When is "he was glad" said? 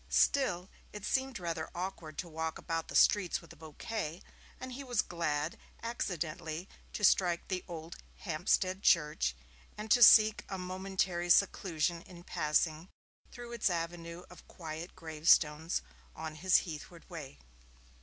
4.71-5.59